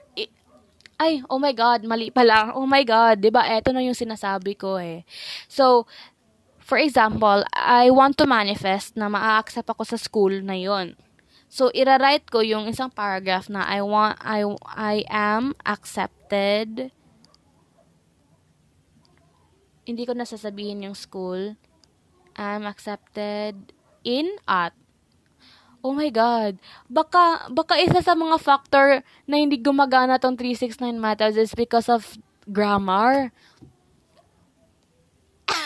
ay, 1.00 1.25
oh 1.26 1.42
my 1.42 1.50
God, 1.50 1.82
mali 1.82 2.14
pala. 2.14 2.54
Oh 2.54 2.68
my 2.70 2.87
God, 2.87 3.18
di 3.18 3.34
ba? 3.34 3.42
Ito 3.50 3.75
na 3.75 3.82
yung 3.82 3.99
sinasabi 3.99 4.54
ko 4.54 4.78
eh. 4.78 5.02
So, 5.50 5.90
for 6.62 6.78
example, 6.78 7.42
I 7.50 7.90
want 7.90 8.14
to 8.22 8.30
manifest 8.30 8.94
na 8.94 9.10
maa-accept 9.10 9.66
ako 9.66 9.82
sa 9.82 9.99
school 9.99 10.38
na 10.44 10.54
yon. 10.54 10.94
So, 11.50 11.72
ira-write 11.75 12.30
ko 12.30 12.46
yung 12.46 12.70
isang 12.70 12.94
paragraph 12.94 13.50
na 13.50 13.66
I 13.66 13.82
want, 13.82 14.22
I, 14.22 14.46
I 14.70 14.96
am 15.10 15.58
accepted. 15.66 16.94
Hindi 19.82 20.02
ko 20.06 20.14
nasasabihin 20.14 20.87
yung 20.87 20.94
school. 20.94 21.58
I'm 22.38 22.70
accepted 22.70 23.75
in 24.06 24.30
at 24.46 24.70
Oh 25.80 25.96
my 25.96 26.12
God. 26.12 26.60
Baka, 26.92 27.49
baka 27.49 27.80
isa 27.80 28.04
sa 28.04 28.12
mga 28.12 28.37
factor 28.37 29.00
na 29.25 29.37
hindi 29.40 29.56
gumagana 29.56 30.20
tong 30.20 30.37
369 30.37 31.00
methods 31.00 31.40
is 31.40 31.56
because 31.56 31.88
of 31.88 32.20
grammar. 32.44 33.32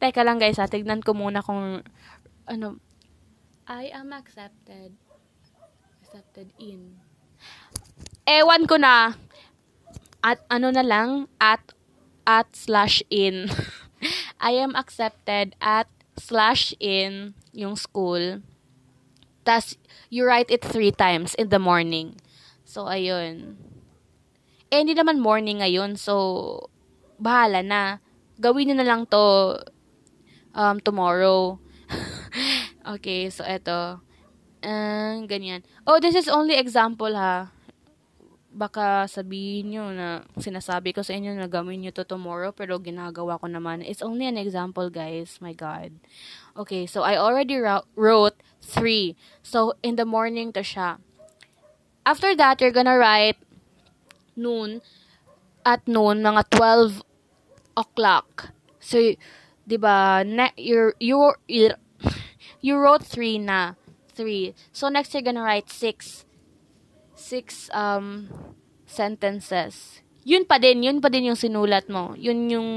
Teka 0.00 0.20
lang 0.20 0.36
guys 0.36 0.60
ha, 0.60 0.68
tignan 0.68 1.00
ko 1.00 1.16
muna 1.16 1.40
kung, 1.40 1.80
ano, 2.44 2.76
I 3.64 3.88
am 3.96 4.12
accepted. 4.12 4.92
Accepted 6.04 6.52
in. 6.60 7.00
Ewan 8.28 8.68
ko 8.68 8.76
na. 8.76 9.16
At 10.20 10.44
ano 10.52 10.68
na 10.68 10.84
lang, 10.84 11.32
at, 11.40 11.72
at 12.28 12.52
slash 12.52 13.00
in. 13.08 13.48
I 14.40 14.60
am 14.60 14.76
accepted 14.76 15.56
at 15.64 15.88
slash 16.20 16.76
in 16.76 17.32
yung 17.54 17.78
school. 17.78 18.42
Tas, 19.46 19.78
you 20.10 20.26
write 20.26 20.50
it 20.50 20.60
three 20.60 20.90
times 20.90 21.38
in 21.38 21.48
the 21.48 21.62
morning. 21.62 22.18
So, 22.66 22.90
ayun. 22.90 23.54
Eh, 24.74 24.82
hindi 24.82 24.98
naman 24.98 25.22
morning 25.22 25.62
ngayon. 25.62 25.94
So, 25.94 26.68
bahala 27.22 27.62
na. 27.62 28.02
Gawin 28.42 28.74
nyo 28.74 28.76
na 28.82 28.88
lang 28.88 29.06
to 29.06 29.54
um, 30.52 30.82
tomorrow. 30.82 31.62
okay, 32.98 33.30
so 33.30 33.46
eto. 33.46 34.02
Uh, 34.64 35.22
ganyan. 35.30 35.62
Oh, 35.86 36.02
this 36.02 36.18
is 36.18 36.26
only 36.26 36.58
example 36.58 37.14
ha 37.14 37.54
baka 38.54 39.10
sabihin 39.10 39.74
nyo 39.74 39.90
na 39.90 40.22
sinasabi 40.38 40.94
ko 40.94 41.02
sa 41.02 41.18
inyo 41.18 41.34
na 41.34 41.50
gawin 41.50 41.82
nyo 41.82 41.90
to 41.90 42.06
tomorrow 42.06 42.54
pero 42.54 42.78
ginagawa 42.78 43.36
ko 43.42 43.50
naman. 43.50 43.82
It's 43.82 44.00
only 44.00 44.30
an 44.30 44.38
example, 44.38 44.88
guys. 44.94 45.42
My 45.42 45.52
God. 45.52 45.90
Okay, 46.56 46.86
so 46.86 47.02
I 47.02 47.18
already 47.18 47.58
wrote 47.58 48.38
three. 48.62 49.16
So, 49.42 49.74
in 49.82 49.96
the 49.96 50.04
morning 50.04 50.52
to 50.54 50.62
siya. 50.62 51.02
After 52.06 52.36
that, 52.36 52.60
you're 52.60 52.74
gonna 52.74 52.96
write 52.96 53.36
noon, 54.36 54.80
at 55.66 55.82
noon, 55.88 56.22
mga 56.22 56.46
12 56.50 57.02
o'clock. 57.76 58.54
So, 58.78 59.18
di 59.66 59.76
ba, 59.76 60.22
ne- 60.22 60.54
you're, 60.54 60.94
you're, 61.00 61.36
you 62.60 62.78
wrote 62.78 63.02
three 63.02 63.38
na. 63.38 63.74
Three. 64.14 64.54
So, 64.70 64.86
next 64.88 65.12
you're 65.12 65.26
gonna 65.26 65.42
write 65.42 65.70
six 65.70 66.24
six 67.14 67.66
um, 67.74 68.28
sentences. 68.86 70.04
Yun 70.22 70.44
pa 70.44 70.60
din, 70.60 70.86
yun 70.86 71.00
pa 71.00 71.08
din 71.08 71.32
yung 71.32 71.40
sinulat 71.40 71.88
mo. 71.88 72.12
Yun 72.14 72.46
yung, 72.52 72.70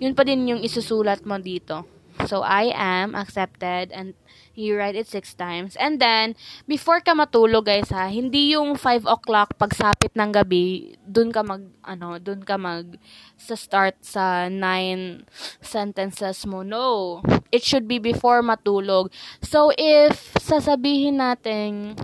yun 0.00 0.14
pa 0.16 0.24
din 0.24 0.48
yung 0.48 0.60
isusulat 0.64 1.22
mo 1.22 1.38
dito. 1.38 1.99
So, 2.26 2.42
I 2.42 2.72
am 2.74 3.14
accepted 3.14 3.92
and 3.92 4.14
you 4.54 4.76
write 4.76 4.94
it 4.94 5.08
six 5.08 5.32
times. 5.32 5.76
And 5.80 6.00
then, 6.00 6.36
before 6.68 7.00
ka 7.00 7.16
matulog, 7.16 7.66
guys, 7.66 7.88
ha, 7.94 8.12
hindi 8.12 8.52
yung 8.52 8.76
5 8.76 9.06
o'clock 9.06 9.56
pagsapit 9.56 10.12
ng 10.12 10.30
gabi, 10.34 10.96
dun 11.00 11.32
ka 11.32 11.40
mag, 11.40 11.64
ano, 11.86 12.20
dun 12.20 12.42
ka 12.44 12.60
mag, 12.60 12.98
sa 13.40 13.56
start 13.56 13.96
sa 14.04 14.52
9 14.52 15.24
sentences 15.64 16.44
mo. 16.44 16.60
No. 16.60 17.20
It 17.48 17.64
should 17.64 17.88
be 17.88 17.98
before 17.98 18.44
matulog. 18.44 19.08
So, 19.40 19.72
if 19.78 20.36
sasabihin 20.36 21.22
natin, 21.22 21.96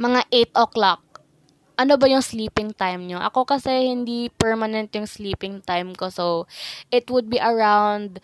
mga 0.00 0.24
8 0.32 0.64
o'clock, 0.64 1.09
ano 1.80 1.96
ba 1.96 2.04
yung 2.12 2.20
sleeping 2.20 2.76
time 2.76 3.08
nyo? 3.08 3.16
Ako 3.24 3.48
kasi 3.48 3.88
hindi 3.88 4.28
permanent 4.36 4.92
yung 4.92 5.08
sleeping 5.08 5.64
time 5.64 5.96
ko. 5.96 6.12
So, 6.12 6.44
it 6.92 7.08
would 7.08 7.32
be 7.32 7.40
around 7.40 8.20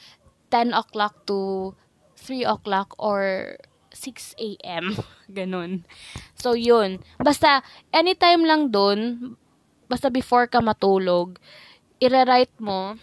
10 0.52 0.76
o'clock 0.76 1.24
to 1.24 1.72
3 2.20 2.44
o'clock 2.44 2.92
or 3.00 3.56
6 3.96 4.36
a.m. 4.36 5.00
Ganun. 5.32 5.88
So, 6.36 6.52
yun. 6.52 7.00
Basta, 7.16 7.64
anytime 7.96 8.44
lang 8.44 8.68
dun, 8.68 9.32
basta 9.88 10.12
before 10.12 10.44
ka 10.52 10.60
matulog, 10.60 11.40
i-write 11.96 12.52
mo 12.60 13.00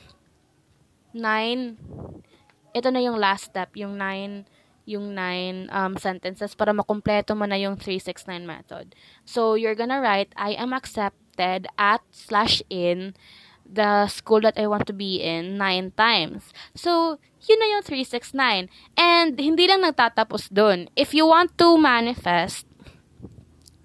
9, 1.17 2.77
ito 2.77 2.87
na 2.93 3.01
yung 3.01 3.17
last 3.17 3.49
step, 3.49 3.73
yung 3.73 3.97
9 3.97 4.45
yung 4.85 5.15
nine 5.15 5.69
um, 5.71 5.95
sentences 5.95 6.55
para 6.55 6.75
makumpleto 6.75 7.35
mo 7.35 7.47
na 7.47 7.55
yung 7.55 7.75
369 7.75 8.43
method. 8.43 8.95
So, 9.23 9.55
you're 9.55 9.75
gonna 9.75 10.01
write, 10.01 10.31
I 10.35 10.55
am 10.59 10.73
accepted 10.73 11.67
at 11.77 12.01
slash 12.11 12.61
in 12.69 13.15
the 13.63 14.07
school 14.07 14.41
that 14.41 14.59
I 14.59 14.67
want 14.67 14.85
to 14.87 14.93
be 14.93 15.23
in 15.23 15.57
nine 15.57 15.91
times. 15.95 16.51
So, 16.75 17.17
yun 17.47 17.59
na 17.59 17.67
yung 17.79 17.83
369. 17.83 18.69
And, 18.97 19.39
hindi 19.39 19.67
lang 19.67 19.81
nagtatapos 19.81 20.51
dun. 20.51 20.91
If 20.95 21.15
you 21.15 21.25
want 21.27 21.55
to 21.57 21.79
manifest, 21.79 22.67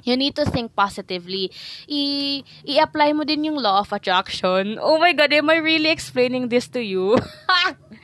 you 0.02 0.16
need 0.16 0.34
to 0.36 0.44
think 0.48 0.74
positively. 0.74 1.52
I, 1.84 2.42
i-apply 2.64 3.12
mo 3.12 3.24
din 3.24 3.44
yung 3.44 3.60
law 3.60 3.84
of 3.84 3.92
attraction. 3.92 4.78
Oh 4.80 4.98
my 4.98 5.12
God, 5.12 5.32
am 5.32 5.50
I 5.50 5.60
really 5.60 5.90
explaining 5.90 6.48
this 6.48 6.66
to 6.72 6.80
you? 6.80 7.20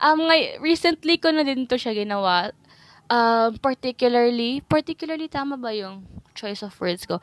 Um, 0.00 0.28
ngay- 0.28 0.58
recently 0.60 1.16
ko 1.18 1.30
na 1.32 1.42
din 1.42 1.66
to 1.66 1.76
siya 1.76 1.96
ginawa. 1.96 2.52
Um, 3.06 3.54
particularly, 3.62 4.60
particularly 4.66 5.30
tama 5.30 5.54
ba 5.54 5.70
yung 5.70 6.02
choice 6.34 6.66
of 6.66 6.74
words 6.82 7.06
ko? 7.06 7.22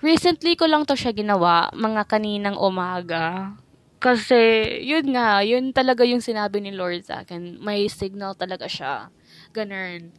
Recently 0.00 0.56
ko 0.56 0.64
lang 0.70 0.86
to 0.86 0.96
siya 0.96 1.12
ginawa, 1.12 1.68
mga 1.76 2.08
kaninang 2.08 2.56
umaga. 2.56 3.52
Kasi, 4.00 4.64
yun 4.80 5.12
nga, 5.12 5.44
yun 5.44 5.76
talaga 5.76 6.08
yung 6.08 6.24
sinabi 6.24 6.64
ni 6.64 6.72
Lord 6.72 7.04
sa 7.04 7.20
akin. 7.20 7.60
May 7.60 7.84
signal 7.92 8.32
talaga 8.32 8.64
siya. 8.64 9.12
Ganun. 9.52 10.16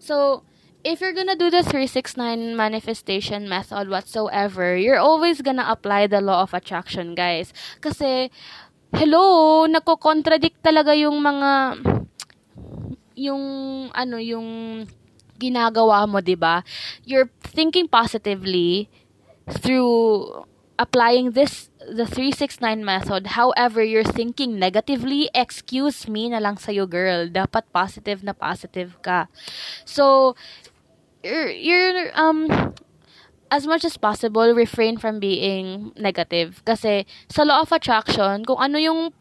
So, 0.00 0.48
if 0.80 1.04
you're 1.04 1.12
gonna 1.12 1.36
do 1.36 1.52
the 1.52 1.60
369 1.60 2.56
manifestation 2.56 3.44
method 3.44 3.92
whatsoever, 3.92 4.80
you're 4.80 5.02
always 5.02 5.44
gonna 5.44 5.68
apply 5.68 6.08
the 6.08 6.24
law 6.24 6.40
of 6.40 6.56
attraction, 6.56 7.12
guys. 7.12 7.52
Kasi, 7.84 8.32
hello, 8.92 9.66
nagko-contradict 9.68 10.62
talaga 10.64 10.96
yung 10.96 11.20
mga, 11.20 11.50
yung, 13.18 13.44
ano, 13.92 14.16
yung 14.16 14.46
ginagawa 15.38 16.04
mo, 16.04 16.18
'di 16.18 16.34
ba? 16.34 16.66
You're 17.06 17.30
thinking 17.40 17.86
positively 17.86 18.90
through 19.46 20.44
applying 20.78 21.32
this 21.32 21.70
the 21.78 22.04
369 22.04 22.84
method. 22.84 23.38
However, 23.38 23.80
you're 23.82 24.06
thinking 24.06 24.58
negatively, 24.58 25.30
excuse 25.32 26.06
me 26.10 26.28
na 26.28 26.42
lang 26.42 26.58
sa'yo, 26.58 26.84
girl. 26.84 27.30
Dapat 27.30 27.70
positive 27.72 28.20
na 28.20 28.36
positive 28.36 28.98
ka. 29.00 29.26
So, 29.88 30.36
you're, 31.24 31.48
you're 31.48 32.12
um, 32.14 32.74
as 33.50 33.66
much 33.66 33.84
as 33.84 33.96
possible, 33.96 34.54
refrain 34.54 34.96
from 34.96 35.20
being 35.20 35.92
negative. 35.96 36.62
Kasi, 36.64 37.06
sa 37.28 37.42
law 37.42 37.62
of 37.62 37.72
attraction, 37.72 38.44
kung 38.44 38.60
ano 38.60 38.78
yung 38.78 39.12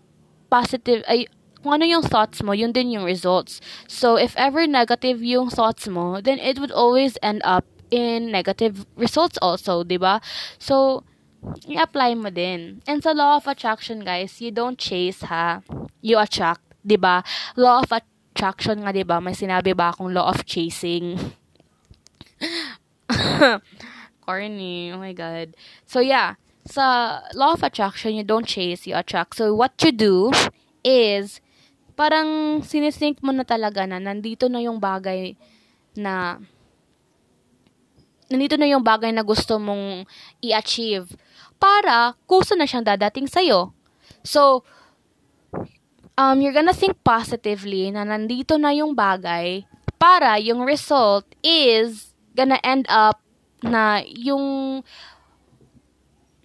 positive, 0.50 1.04
ay, 1.08 1.28
kung 1.64 1.74
ano 1.82 1.86
yung 1.86 2.04
thoughts 2.04 2.44
mo, 2.44 2.54
yun 2.54 2.72
din 2.72 2.92
yung 2.92 3.04
results. 3.04 3.60
So, 3.88 4.16
if 4.16 4.36
ever 4.38 4.68
negative 4.68 5.24
yung 5.24 5.50
thoughts 5.50 5.88
mo, 5.88 6.22
then 6.22 6.40
it 6.40 6.60
would 6.60 6.72
always 6.72 7.18
end 7.24 7.42
up 7.44 7.66
in 7.92 8.32
negative 8.32 8.86
results 8.96 9.38
also, 9.42 9.84
di 9.84 9.98
ba? 9.98 10.20
So, 10.60 11.04
i-apply 11.68 12.16
mo 12.16 12.30
din. 12.30 12.82
And 12.88 13.04
sa 13.04 13.12
law 13.12 13.38
of 13.38 13.48
attraction, 13.48 14.04
guys, 14.04 14.42
you 14.42 14.52
don't 14.52 14.78
chase, 14.78 15.22
ha? 15.28 15.62
You 16.02 16.20
attract, 16.20 16.62
di 16.86 16.98
ba? 17.00 17.24
Law 17.56 17.84
of 17.84 17.92
attraction 17.92 18.84
nga, 18.84 18.92
di 18.92 19.04
ba? 19.04 19.20
May 19.24 19.34
sinabi 19.34 19.76
ba 19.76 19.92
akong 19.96 20.14
law 20.14 20.30
of 20.30 20.46
chasing? 20.46 21.18
Corny. 24.28 24.92
Oh 24.92 25.00
my 25.00 25.16
God. 25.16 25.56
So, 25.88 26.04
yeah. 26.04 26.36
Sa 26.68 27.24
law 27.32 27.56
of 27.56 27.64
attraction, 27.64 28.20
you 28.20 28.28
don't 28.28 28.44
chase, 28.44 28.84
you 28.84 28.92
attract. 28.92 29.40
So, 29.40 29.56
what 29.56 29.80
you 29.80 29.96
do 29.96 30.36
is, 30.84 31.40
parang 31.96 32.60
sinisink 32.60 33.24
mo 33.24 33.32
na 33.32 33.48
talaga 33.48 33.88
na 33.88 34.04
nandito 34.04 34.52
na 34.52 34.60
yung 34.60 34.84
bagay 34.84 35.40
na 35.96 36.44
nandito 38.28 38.60
na 38.60 38.68
yung 38.68 38.84
bagay 38.84 39.16
na 39.16 39.24
gusto 39.24 39.56
mong 39.56 40.04
i-achieve 40.44 41.16
para 41.56 42.14
kusa 42.28 42.60
na 42.60 42.68
siyang 42.68 42.84
dadating 42.84 43.26
sa'yo. 43.26 43.72
So, 44.28 44.68
um, 46.20 46.44
you're 46.44 46.54
gonna 46.54 46.76
think 46.76 47.00
positively 47.08 47.90
na 47.96 48.04
nandito 48.04 48.60
na 48.60 48.76
yung 48.76 48.92
bagay 48.92 49.64
para 49.96 50.36
yung 50.38 50.68
result 50.68 51.24
is 51.40 52.12
gonna 52.36 52.60
end 52.62 52.86
up 52.92 53.24
na 53.64 54.02
yung 54.06 54.82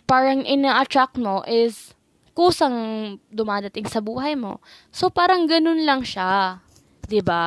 parang 0.09 0.45
ina-attract 0.45 1.17
mo 1.17 1.41
is 1.49 1.97
kusang 2.33 3.17
dumadating 3.29 3.89
sa 3.89 4.01
buhay 4.01 4.37
mo. 4.37 4.61
So, 4.93 5.13
parang 5.13 5.45
ganun 5.45 5.85
lang 5.85 6.05
siya. 6.05 6.61
ba 6.61 7.09
diba? 7.09 7.47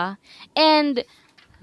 And, 0.53 1.01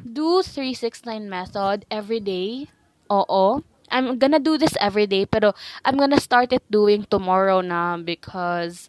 do 0.02 0.42
369 0.42 1.30
method 1.30 1.87
every 1.87 2.18
day. 2.18 2.66
Oo. 3.11 3.62
I'm 3.92 4.16
gonna 4.16 4.40
do 4.40 4.56
this 4.56 4.73
every 4.80 5.04
day, 5.04 5.28
pero 5.28 5.52
I'm 5.85 6.00
gonna 6.00 6.18
start 6.18 6.50
it 6.50 6.64
doing 6.73 7.04
tomorrow 7.04 7.61
na 7.61 8.00
because 8.00 8.88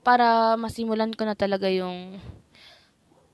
para 0.00 0.56
masimulan 0.56 1.12
ko 1.12 1.28
na 1.28 1.36
talaga 1.36 1.68
yung 1.68 2.16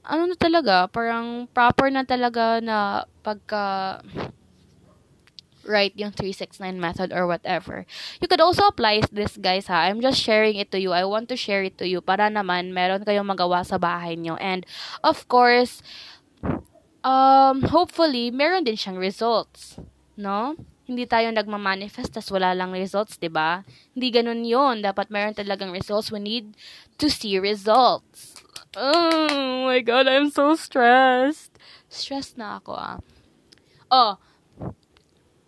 ano 0.02 0.22
na 0.26 0.34
talaga, 0.34 0.90
parang 0.90 1.46
proper 1.54 1.86
na 1.94 2.02
talaga 2.02 2.58
na 2.58 3.06
pagka 3.22 4.00
write 5.64 5.94
yung 5.96 6.12
369 6.12 6.78
method 6.78 7.12
or 7.12 7.26
whatever. 7.26 7.86
You 8.20 8.28
could 8.28 8.40
also 8.40 8.66
apply 8.66 9.02
this, 9.10 9.36
guys, 9.36 9.66
ha. 9.66 9.86
I'm 9.88 10.00
just 10.00 10.20
sharing 10.20 10.56
it 10.56 10.70
to 10.72 10.80
you. 10.80 10.92
I 10.92 11.04
want 11.04 11.28
to 11.30 11.36
share 11.36 11.62
it 11.62 11.78
to 11.78 11.86
you 11.86 12.00
para 12.00 12.30
naman 12.30 12.74
meron 12.74 13.04
kayong 13.04 13.28
magawa 13.28 13.66
sa 13.66 13.78
bahay 13.78 14.18
nyo. 14.18 14.36
And, 14.38 14.66
of 15.02 15.26
course, 15.28 15.82
um, 17.04 17.62
hopefully, 17.70 18.30
meron 18.30 18.64
din 18.64 18.76
siyang 18.76 18.98
results. 18.98 19.78
No? 20.18 20.54
hindi 20.82 21.06
tayo 21.06 21.30
nagma-manifest 21.30 22.12
tas 22.12 22.28
wala 22.28 22.52
lang 22.52 22.74
results, 22.74 23.16
'di 23.16 23.30
ba? 23.32 23.64
Hindi 23.94 24.08
ganoon 24.12 24.42
'yon. 24.44 24.76
Dapat 24.82 25.08
meron 25.08 25.32
talagang 25.32 25.72
results. 25.72 26.12
We 26.12 26.20
need 26.20 26.52
to 26.98 27.06
see 27.08 27.38
results. 27.38 28.36
Oh 28.76 29.68
my 29.68 29.80
god, 29.80 30.08
I'm 30.08 30.28
so 30.28 30.52
stressed. 30.58 31.56
Stressed 31.88 32.36
na 32.36 32.60
ako 32.60 32.72
ah. 32.76 32.98
Oh. 33.92 34.20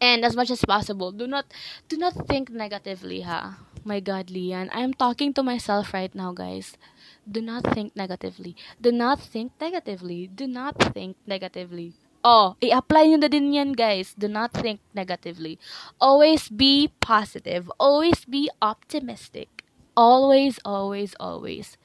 And 0.05 0.21
as 0.21 0.37
much 0.37 0.53
as 0.53 0.61
possible, 0.61 1.17
do 1.17 1.25
not 1.25 1.49
do 1.89 1.97
not 1.97 2.13
think 2.29 2.53
negatively, 2.53 3.25
ha. 3.25 3.57
My 3.89 4.05
god, 4.05 4.29
Lian, 4.29 4.69
I'm 4.69 4.93
talking 4.93 5.33
to 5.33 5.41
myself 5.41 5.97
right 5.97 6.13
now, 6.13 6.37
guys. 6.37 6.77
Do 7.25 7.41
not 7.41 7.65
think 7.73 7.97
negatively. 7.97 8.53
Do 8.77 8.93
not 8.93 9.17
think 9.17 9.57
negatively. 9.57 10.29
Do 10.29 10.45
not 10.45 10.77
think 10.93 11.17
negatively. 11.25 11.97
Oh, 12.21 12.53
i-apply 12.61 13.09
nyo 13.09 13.19
na 13.21 13.33
din 13.33 13.57
yan, 13.57 13.73
guys. 13.73 14.13
Do 14.13 14.29
not 14.29 14.53
think 14.53 14.85
negatively. 14.93 15.57
Always 15.97 16.53
be 16.53 16.93
positive. 17.01 17.73
Always 17.81 18.29
be 18.29 18.53
optimistic. 18.61 19.65
Always, 19.97 20.61
always, 20.69 21.17
always. 21.17 21.81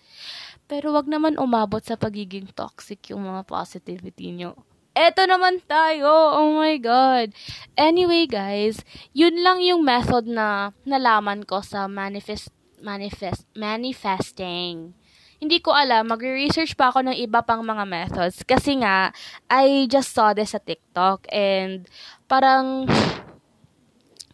Pero 0.68 0.92
wag 0.92 1.08
naman 1.08 1.40
umabot 1.40 1.84
sa 1.84 1.96
pagiging 1.96 2.52
toxic 2.52 3.12
yung 3.16 3.28
mga 3.28 3.48
positivity 3.48 4.36
nyo. 4.36 4.60
Eto 5.00 5.24
naman 5.24 5.64
tayo. 5.64 6.12
Oh 6.12 6.60
my 6.60 6.76
God. 6.84 7.32
Anyway, 7.80 8.28
guys, 8.28 8.84
yun 9.16 9.40
lang 9.40 9.64
yung 9.64 9.80
method 9.80 10.28
na 10.28 10.76
nalaman 10.84 11.48
ko 11.48 11.64
sa 11.64 11.88
manifest, 11.88 12.52
manifest, 12.84 13.48
manifesting 13.56 14.92
hindi 15.40 15.64
ko 15.64 15.72
alam, 15.72 16.12
magre-research 16.12 16.76
pa 16.76 16.92
ako 16.92 17.00
ng 17.08 17.16
iba 17.16 17.40
pang 17.40 17.64
mga 17.64 17.88
methods. 17.88 18.44
Kasi 18.44 18.76
nga, 18.84 19.16
I 19.48 19.88
just 19.88 20.12
saw 20.12 20.36
this 20.36 20.52
sa 20.52 20.60
TikTok 20.60 21.32
and 21.32 21.88
parang 22.28 22.84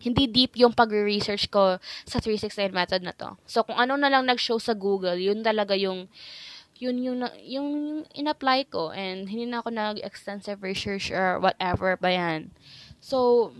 hindi 0.02 0.26
deep 0.26 0.58
yung 0.58 0.74
pagre-research 0.74 1.50
ko 1.54 1.78
sa 2.10 2.18
369 2.18 2.74
method 2.74 3.02
na 3.06 3.14
to. 3.14 3.38
So, 3.46 3.62
kung 3.66 3.78
ano 3.78 3.98
na 4.02 4.10
lang 4.10 4.26
nag-show 4.26 4.58
sa 4.58 4.74
Google, 4.74 5.18
yun 5.22 5.46
talaga 5.46 5.78
yung 5.78 6.10
yun 6.80 7.00
yung, 7.00 7.18
yung, 7.20 7.28
yung 7.40 7.70
in-apply 8.12 8.68
ko 8.68 8.92
and 8.92 9.32
hindi 9.32 9.48
na 9.48 9.64
ako 9.64 9.72
nag-extensive 9.72 10.60
research 10.60 11.12
or 11.12 11.40
whatever 11.40 11.96
pa 11.96 12.12
yan. 12.12 12.52
So, 13.00 13.52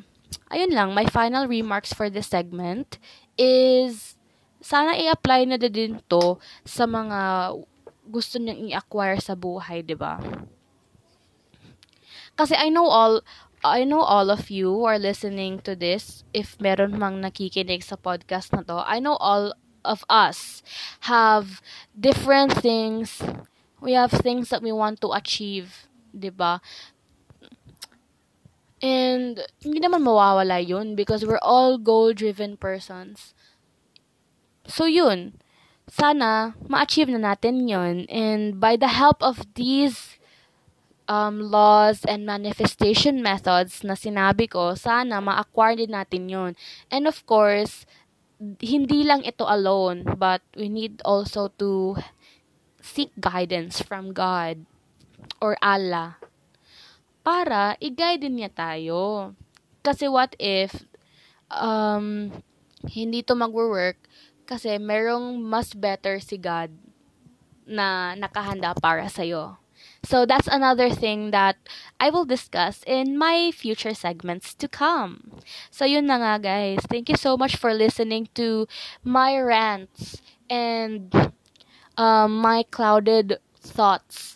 ayun 0.52 0.76
lang, 0.76 0.92
my 0.92 1.08
final 1.08 1.48
remarks 1.48 1.94
for 1.96 2.10
this 2.12 2.28
segment 2.28 3.00
is 3.40 4.16
sana 4.66 4.98
i-apply 4.98 5.46
na 5.46 5.62
din 5.62 6.02
to 6.10 6.42
sa 6.66 6.90
mga 6.90 7.54
gusto 8.10 8.42
niyang 8.42 8.74
i-acquire 8.74 9.22
sa 9.22 9.38
buhay, 9.38 9.86
'di 9.86 9.98
ba? 9.98 10.18
Kasi 12.34 12.58
I 12.58 12.74
know 12.74 12.90
all 12.90 13.22
I 13.66 13.82
know 13.82 14.06
all 14.06 14.30
of 14.30 14.54
you 14.54 14.86
are 14.86 15.02
listening 15.02 15.58
to 15.66 15.74
this, 15.74 16.22
if 16.38 16.58
meron 16.62 17.02
mang 17.02 17.18
nakikinig 17.22 17.82
sa 17.82 17.98
podcast 17.98 18.54
na 18.54 18.62
to, 18.62 18.78
I 18.86 19.02
know 19.02 19.18
all 19.18 19.58
of 19.86 20.04
us 20.10 20.66
have 21.06 21.62
different 21.94 22.52
things. 22.58 23.22
We 23.80 23.94
have 23.94 24.12
things 24.12 24.50
that 24.50 24.66
we 24.66 24.74
want 24.74 25.00
to 25.06 25.14
achieve, 25.14 25.88
'di 26.10 26.34
ba? 26.34 26.60
And 28.82 29.40
hindi 29.62 29.80
naman 29.80 30.02
mawawala 30.02 30.60
'yun 30.60 30.98
because 30.98 31.24
we're 31.24 31.42
all 31.46 31.78
goal-driven 31.78 32.58
persons. 32.58 33.38
So, 34.66 34.90
yun. 34.90 35.38
Sana, 35.86 36.58
ma-achieve 36.66 37.14
na 37.14 37.22
natin 37.22 37.70
yon 37.70 38.10
And 38.10 38.58
by 38.58 38.74
the 38.74 38.90
help 38.90 39.22
of 39.22 39.46
these 39.54 40.18
um, 41.06 41.38
laws 41.54 42.02
and 42.10 42.26
manifestation 42.26 43.22
methods 43.22 43.86
na 43.86 43.94
sinabi 43.94 44.50
ko, 44.50 44.74
sana 44.74 45.22
ma-acquire 45.22 45.78
din 45.78 45.94
natin 45.94 46.26
yon 46.26 46.52
And 46.90 47.06
of 47.06 47.22
course, 47.30 47.86
hindi 48.40 49.08
lang 49.08 49.24
ito 49.24 49.48
alone, 49.48 50.04
but 50.20 50.44
we 50.56 50.68
need 50.68 51.00
also 51.08 51.48
to 51.60 51.96
seek 52.84 53.12
guidance 53.18 53.82
from 53.82 54.14
God 54.14 54.68
or 55.42 55.58
Allah 55.64 56.22
para 57.26 57.74
i-guide 57.82 58.30
niya 58.30 58.54
tayo. 58.54 59.34
Kasi 59.82 60.06
what 60.06 60.38
if 60.38 60.86
um, 61.50 62.30
hindi 62.86 63.26
to 63.26 63.34
magwo-work 63.34 63.98
kasi 64.46 64.78
merong 64.78 65.42
mas 65.42 65.74
better 65.74 66.22
si 66.22 66.38
God 66.38 66.70
na 67.66 68.14
nakahanda 68.14 68.78
para 68.78 69.10
sa'yo. 69.10 69.58
So 70.06 70.26
that's 70.26 70.48
another 70.48 70.90
thing 70.90 71.32
that 71.32 71.58
I 72.00 72.10
will 72.10 72.26
discuss 72.26 72.84
in 72.86 73.18
my 73.18 73.52
future 73.52 73.94
segments 73.94 74.54
to 74.56 74.68
come. 74.68 75.42
So 75.72 75.86
yun 75.86 76.06
na 76.08 76.22
nga 76.22 76.34
guys. 76.42 76.86
Thank 76.88 77.10
you 77.10 77.18
so 77.18 77.36
much 77.38 77.58
for 77.58 77.74
listening 77.74 78.30
to 78.38 78.68
my 79.04 79.38
rants 79.38 80.22
and 80.50 81.10
um, 81.98 82.38
my 82.38 82.64
clouded 82.70 83.42
thoughts 83.60 84.36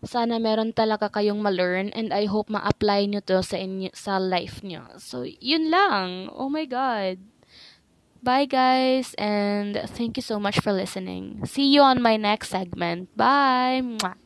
sana 0.00 0.40
meron 0.40 0.72
talaga 0.72 1.12
kayong 1.12 1.44
ma-learn 1.44 1.92
and 1.92 2.08
I 2.12 2.24
hope 2.24 2.48
ma-apply 2.48 3.04
nyo 3.04 3.20
to 3.28 3.44
sa, 3.44 3.60
inyo, 3.60 3.92
sa 3.92 4.16
life 4.16 4.64
nyo. 4.64 4.96
So, 4.96 5.28
yun 5.28 5.68
lang. 5.68 6.32
Oh 6.32 6.48
my 6.48 6.64
God. 6.64 7.20
Bye 8.20 8.44
guys 8.44 9.16
and 9.16 9.80
thank 9.96 10.20
you 10.20 10.24
so 10.24 10.36
much 10.36 10.60
for 10.60 10.76
listening. 10.76 11.40
See 11.48 11.72
you 11.72 11.80
on 11.80 12.04
my 12.04 12.20
next 12.20 12.52
segment. 12.52 13.08
Bye. 13.16 13.80
Mwah. 13.80 14.19